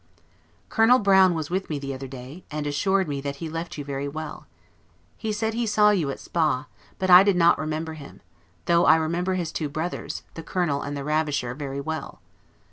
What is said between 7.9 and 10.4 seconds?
him; though I remember his two brothers,